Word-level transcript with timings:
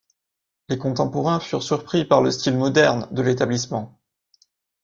Les 0.69 0.79
contemporains 0.79 1.39
furent 1.39 1.61
surpris 1.61 2.05
par 2.05 2.23
le 2.23 2.31
style 2.31 2.57
moderne 2.57 3.07
de 3.11 3.21
l'établissement. 3.21 4.01